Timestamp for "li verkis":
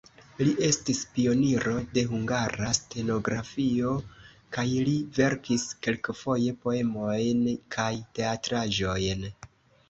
4.87-5.67